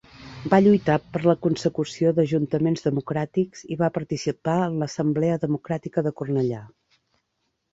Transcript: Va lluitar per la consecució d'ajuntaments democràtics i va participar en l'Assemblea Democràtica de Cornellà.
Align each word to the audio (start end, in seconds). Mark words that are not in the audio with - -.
Va 0.51 0.59
lluitar 0.67 0.93
per 1.17 1.19
la 1.31 1.35
consecució 1.47 2.13
d'ajuntaments 2.19 2.85
democràtics 2.87 3.63
i 3.75 3.77
va 3.83 3.91
participar 3.99 4.57
en 4.71 4.81
l'Assemblea 4.85 5.37
Democràtica 5.45 6.05
de 6.09 6.15
Cornellà. 6.23 6.65